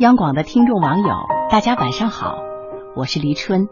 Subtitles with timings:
[0.00, 2.34] 央广的听众网友，大家晚上好，
[2.96, 3.68] 我是黎春。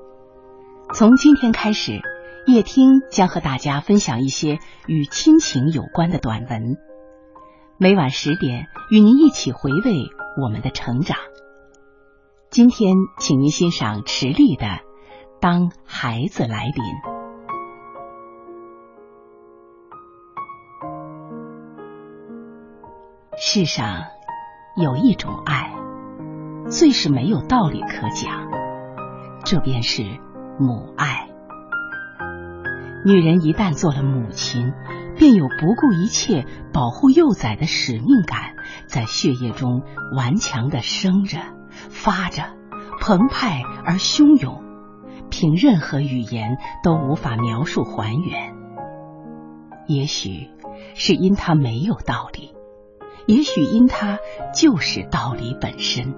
[0.95, 2.01] 从今天开始，
[2.46, 6.77] 夜听将和大家分享一些与亲情有关的短文。
[7.77, 10.11] 每晚十点，与您一起回味
[10.41, 11.19] 我们的成长。
[12.50, 14.66] 今天，请您欣赏池莉的
[15.41, 16.73] 《当孩子来临》。
[23.37, 24.05] 世上
[24.77, 25.81] 有一种爱。
[26.73, 28.51] 最是没有道理可讲，
[29.45, 30.03] 这便是
[30.59, 31.29] 母爱。
[33.05, 34.73] 女人一旦做了母亲，
[35.19, 38.55] 便有不顾一切保护幼崽的使命感，
[38.87, 39.83] 在血液中
[40.17, 41.41] 顽强的生着、
[41.91, 42.45] 发着，
[43.01, 44.62] 澎湃而汹涌，
[45.29, 48.55] 凭任何语言都无法描述还原。
[49.87, 50.48] 也许
[50.95, 52.55] 是因它没有道理，
[53.27, 54.19] 也许因它
[54.55, 56.14] 就是道理本身。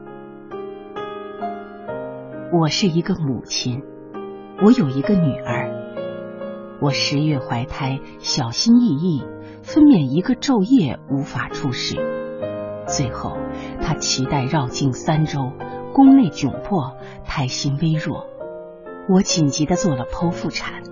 [2.56, 3.82] 我是一个母亲，
[4.64, 6.78] 我有一个女儿。
[6.80, 9.24] 我十月怀胎，小心翼翼，
[9.64, 11.96] 分娩一个昼夜无法出世。
[12.86, 13.36] 最后，
[13.82, 15.50] 她脐带绕颈三周，
[15.92, 18.24] 宫内窘迫，胎心微弱。
[19.08, 20.84] 我紧急的做了剖腹产。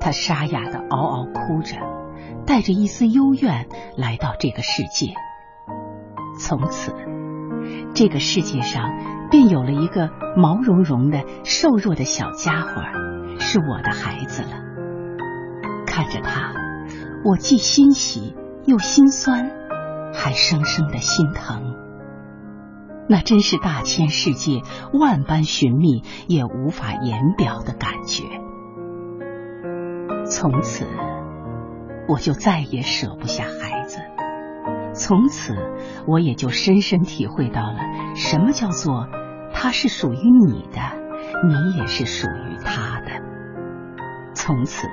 [0.00, 1.76] 她沙哑的嗷嗷哭着，
[2.46, 5.14] 带着一丝幽怨来到这个世界。
[6.40, 6.92] 从此，
[7.94, 8.90] 这个世界上。
[9.30, 12.80] 便有了一个毛茸茸的、瘦弱的小家伙，
[13.38, 14.48] 是我的孩子了。
[15.86, 16.54] 看着他，
[17.26, 19.50] 我既欣喜又心酸，
[20.14, 21.74] 还生生的心疼。
[23.06, 24.62] 那真是大千世界
[24.94, 28.24] 万般寻觅也无法言表的感觉。
[30.24, 30.86] 从此，
[32.08, 33.98] 我就再也舍不下孩子。
[34.98, 35.54] 从此，
[36.06, 37.78] 我也就深深体会到了
[38.16, 39.06] 什么叫做。
[39.54, 40.80] 他是属于你的，
[41.48, 43.10] 你也是属于他的。
[44.34, 44.86] 从此，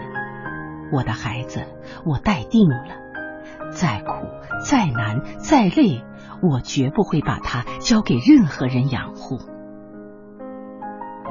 [0.92, 1.66] 我的孩子，
[2.06, 2.86] 我待定了。
[3.72, 4.28] 再苦、
[4.64, 6.04] 再难、再累，
[6.42, 9.40] 我绝不会把他交给任何人养护。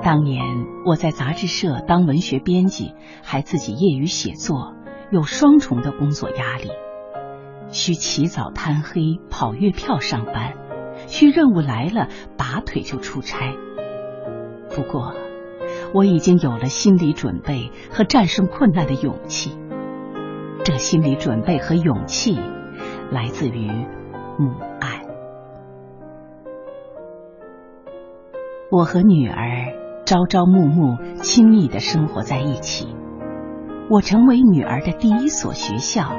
[0.02, 0.44] 当年
[0.84, 4.74] 我在杂志社当文学编辑，还自己业余写作，
[5.10, 6.70] 有双重的工作压力，
[7.68, 10.54] 需起早贪黑跑月票上班。
[11.06, 12.08] 需任务来了，
[12.38, 13.52] 拔腿就出差。
[14.74, 15.12] 不过，
[15.92, 19.58] 我已经有了心理准备和战胜困难的勇气。
[20.64, 22.38] 这心理准备和勇气，
[23.10, 23.68] 来自于
[24.38, 25.02] 母爱。
[28.70, 29.74] 我和女儿
[30.06, 32.88] 朝朝暮暮、亲密的生活在一起。
[33.90, 36.16] 我成为女儿的第一所学校、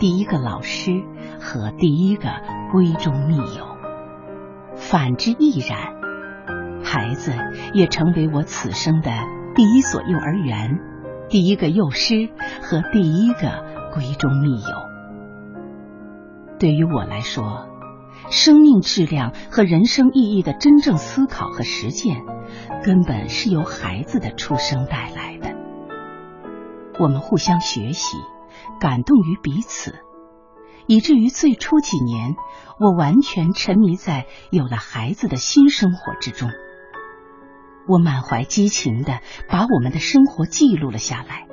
[0.00, 1.04] 第一个老师
[1.40, 2.30] 和第一个
[2.72, 3.76] 闺中密友。
[4.74, 5.92] 反之亦然，
[6.82, 7.34] 孩子
[7.74, 9.10] 也成为我此生的
[9.54, 10.78] 第一所幼儿园、
[11.28, 12.30] 第一个幼师
[12.62, 13.62] 和第一个
[13.92, 14.68] 闺中密友。
[16.58, 17.68] 对于我来说，
[18.30, 22.24] 生命质量和人生意义的真正思考和实践，
[22.82, 25.54] 根本是由孩子的出生带来的。
[26.98, 28.16] 我们互相学习，
[28.80, 29.94] 感动于彼此。
[30.86, 32.34] 以至于最初几年，
[32.80, 36.50] 我完全沉迷在有了孩子的新生活之中。
[37.86, 41.46] 我满怀激情的把我们的生活记录了下来，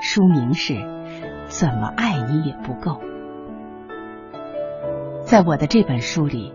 [0.00, 0.74] 书名是
[1.46, 3.00] 《怎么爱你也不够》。
[5.24, 6.54] 在我的这本书里，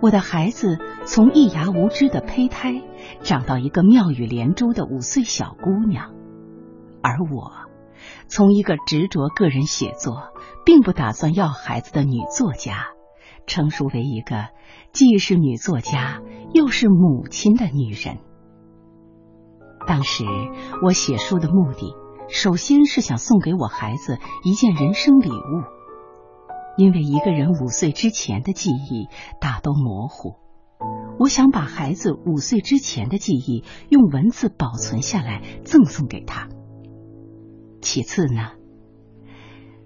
[0.00, 2.82] 我的孩子从一牙无知的胚胎，
[3.22, 6.12] 长到一个妙语连珠的五岁小姑娘，
[7.02, 7.52] 而我，
[8.28, 10.32] 从一个执着个人写作。
[10.66, 12.88] 并不打算要孩子的女作家，
[13.46, 14.48] 成熟为一个
[14.92, 16.20] 既是女作家
[16.52, 18.18] 又是母亲的女人。
[19.86, 20.24] 当时
[20.82, 21.94] 我写书的目的，
[22.28, 25.62] 首先是想送给我孩子一件人生礼物，
[26.76, 29.06] 因为一个人五岁之前的记忆
[29.40, 30.34] 大都模糊，
[31.20, 36.48] 我想把孩子五岁之前的记忆用文字保存下来，赠送给他。
[37.86, 38.50] 其次呢？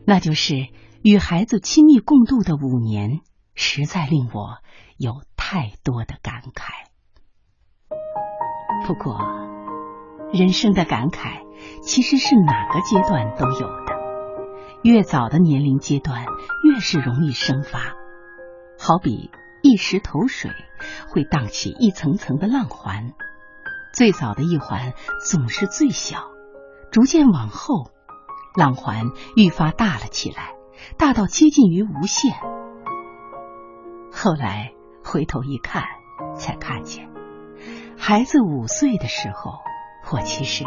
[0.06, 0.68] 那就是
[1.02, 3.20] 与孩子亲密共度的五年，
[3.54, 4.56] 实在令我
[4.96, 6.88] 有太多的感慨。
[8.86, 9.20] 不过，
[10.32, 11.42] 人生的感慨
[11.82, 13.92] 其实是哪个阶段都有的，
[14.82, 16.24] 越早的年龄阶段
[16.64, 17.92] 越是容易生发。
[18.78, 19.30] 好比
[19.62, 20.50] 一石投水，
[21.10, 23.12] 会荡起一层层的浪环，
[23.92, 26.29] 最早的一环总是最小，
[26.90, 27.90] 逐渐往后。
[28.56, 30.54] 浪环愈发大了起来，
[30.98, 32.34] 大到接近于无限。
[34.10, 34.72] 后来
[35.04, 35.84] 回头一看，
[36.34, 37.08] 才看见，
[37.96, 39.52] 孩子五岁的时候，
[40.12, 40.64] 我其实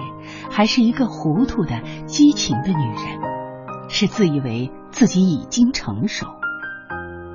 [0.49, 6.25] 还是一个糊涂的、激情的女人，是自以为自己已经成熟。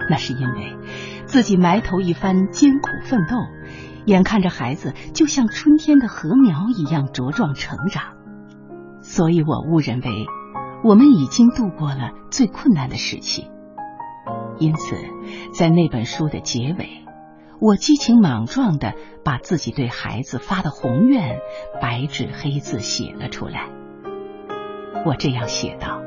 [0.08, 0.78] 那是因为
[1.26, 3.36] 自己埋头一番艰苦奋斗，
[4.06, 8.14] 眼看着孩子就像春天的禾苗一样茁壮成长，
[9.08, 10.26] 所以我误认为
[10.84, 13.50] 我们已经度过了最困难的时期。
[14.58, 14.96] 因此，
[15.54, 17.06] 在那本书的结尾，
[17.58, 18.92] 我激情莽撞的
[19.24, 21.38] 把自己对孩子发的宏愿
[21.80, 23.70] 白纸黑字写了出来。
[25.06, 26.02] 我这样写道：“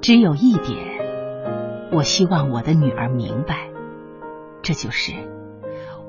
[0.00, 1.00] 只有一点。”
[1.92, 3.70] 我希望我的女儿明白，
[4.62, 5.12] 这就是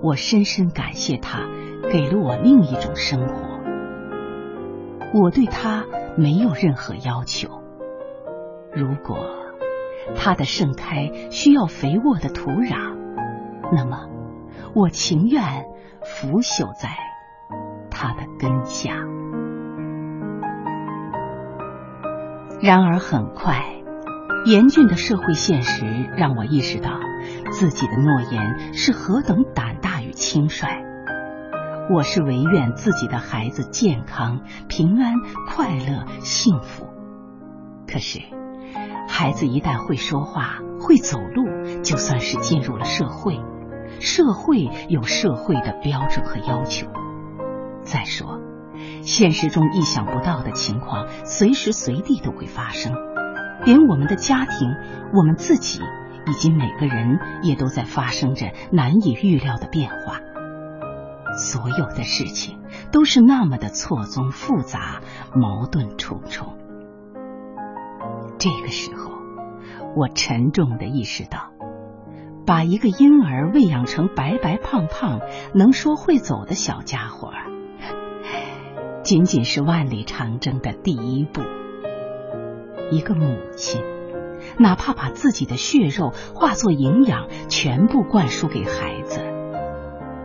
[0.03, 1.49] 我深深感谢她
[1.91, 3.60] 给了我另一种生活。
[5.13, 5.85] 我对它
[6.17, 7.61] 没有任何要求。
[8.73, 9.17] 如果
[10.15, 12.97] 它的盛开需要肥沃的土壤，
[13.71, 14.07] 那么
[14.73, 15.65] 我情愿
[16.01, 16.89] 腐朽在
[17.89, 18.93] 它的根下。
[22.61, 23.65] 然而很快。
[24.43, 25.85] 严峻的社会现实
[26.17, 26.89] 让我意识到，
[27.51, 30.65] 自己的诺言是何等胆大与轻率。
[31.93, 34.39] 我是唯愿自己的孩子健康、
[34.69, 35.13] 平安、
[35.45, 36.87] 快乐、幸福。
[37.85, 38.21] 可是，
[39.09, 43.41] 孩子一旦会说话、会走路，就算是进入了社会。
[43.99, 46.87] 社会有社会的标准和要求。
[47.83, 48.39] 再说，
[49.01, 52.93] 现实中意想不到的情况，随时随地都会发生。
[53.65, 54.69] 连我们的家庭，
[55.13, 55.81] 我们自己，
[56.25, 60.21] 以及每个人，也都在发生着难以预料的变化。
[61.37, 62.59] 所有的事情
[62.91, 65.01] 都是那么的错综复杂、
[65.33, 66.57] 矛盾重重。
[68.37, 69.11] 这个时候，
[69.95, 71.51] 我沉重的意识到，
[72.45, 75.21] 把一个婴儿喂养成白白胖胖、
[75.53, 77.31] 能说会走的小家伙，
[79.03, 81.41] 仅仅是万里长征的第一步。
[82.89, 83.81] 一个母亲，
[84.57, 89.21] 哪怕把自己的血肉化作营养，全部灌输给孩子，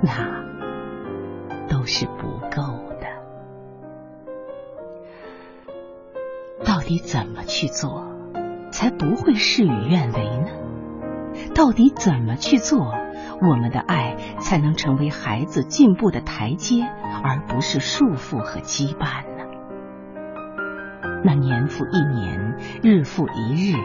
[0.02, 0.45] 那
[1.68, 2.62] 都是不够
[3.00, 3.06] 的。
[6.64, 8.04] 到底怎么去做，
[8.70, 10.48] 才不会事与愿违呢？
[11.54, 12.94] 到底怎么去做，
[13.42, 16.82] 我们的爱才能成为孩子进步的台阶，
[17.22, 19.44] 而不是束缚和羁绊呢？
[21.24, 23.76] 那年复一年，日复一日，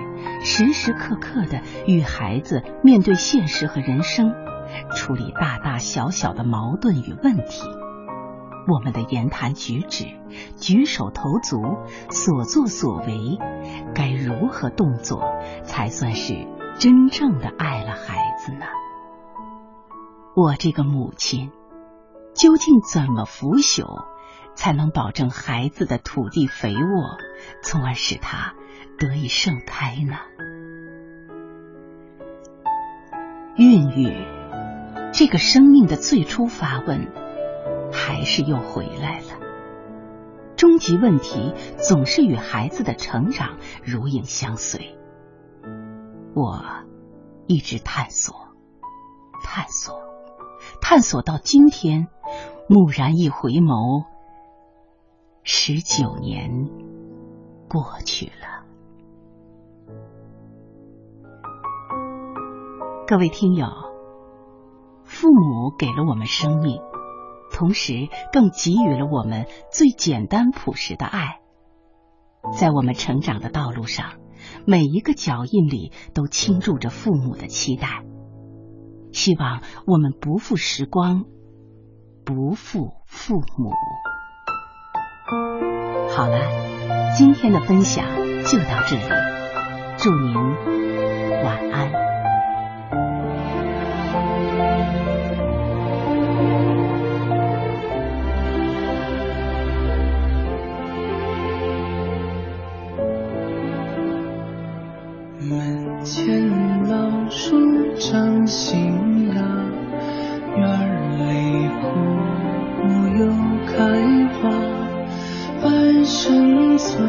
[0.44, 4.34] 时时刻刻的与孩子面对现实和人生，
[4.96, 7.64] 处理大大小小的矛盾与问题。
[8.68, 10.06] 我们的言谈举止、
[10.58, 11.58] 举手投足、
[12.10, 13.40] 所作所为，
[13.96, 15.24] 该如何动作
[15.64, 16.48] 才算是
[16.78, 18.66] 真正的爱了孩子呢？
[20.36, 21.52] 我这个母亲，
[22.34, 24.06] 究竟怎么腐朽？
[24.54, 27.18] 才能保证孩子的土地肥沃，
[27.64, 28.54] 从而使他
[29.00, 30.18] 得以盛开呢？
[33.56, 34.28] 孕育
[35.24, 37.14] 这个生命的最初发问，
[37.94, 39.40] 还是又回来了。
[40.58, 44.98] 终极问题总是与孩子的成长如影相随。
[46.34, 46.66] 我
[47.46, 48.34] 一直探索，
[49.44, 50.02] 探索，
[50.82, 52.08] 探索到今天，
[52.68, 54.06] 蓦然一回眸。
[55.44, 56.68] 十九年
[57.70, 58.66] 过去了，
[63.06, 63.68] 各位听友，
[65.12, 66.80] 父母给了我们生命，
[67.52, 71.42] 同时更给予了我们最简单朴实的爱。
[72.58, 74.14] 在我们成长的道路上，
[74.66, 78.04] 每一个脚印里都倾注着父母的期待，
[79.12, 81.26] 希望我们不负时光，
[82.26, 83.72] 不负父母。
[86.10, 88.06] 好了，今天的分享
[88.46, 89.04] 就到这里，
[89.98, 90.34] 祝您
[91.44, 92.11] 晚安。
[107.72, 109.42] 老树长新芽，
[110.58, 110.64] 院
[111.20, 111.84] 里枯
[112.84, 112.86] 木
[113.18, 113.22] 又
[113.66, 113.74] 开
[114.36, 114.42] 花。
[115.64, 117.02] 半生存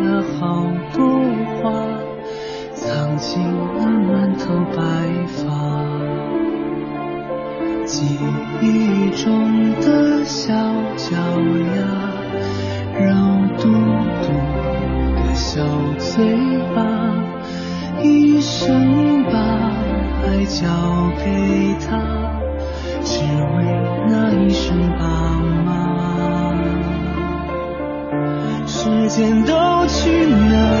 [0.00, 0.98] 了好多
[1.62, 1.72] 话，
[2.74, 4.44] 藏进了满头
[4.76, 4.78] 白
[5.26, 5.42] 发。
[7.86, 8.04] 记
[8.60, 10.52] 忆中的小
[10.96, 11.77] 脚丫，
[20.48, 20.66] 交
[21.18, 21.90] 给他，
[23.04, 23.56] 只为
[24.08, 24.12] 那
[24.42, 25.04] 一声爸
[25.64, 25.66] 妈。
[28.66, 29.52] 时间都
[29.86, 30.80] 去哪儿